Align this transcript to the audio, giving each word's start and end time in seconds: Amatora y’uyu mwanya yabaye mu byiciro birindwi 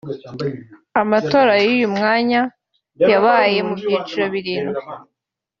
Amatora 1.01 1.53
y’uyu 1.65 1.87
mwanya 1.95 2.41
yabaye 3.11 3.59
mu 3.67 3.73
byiciro 3.79 4.25
birindwi 4.33 4.83